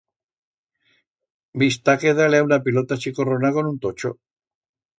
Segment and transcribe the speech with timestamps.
[1.63, 4.15] Bi'stá que dar-li a una pilota chicorrona con un tocho.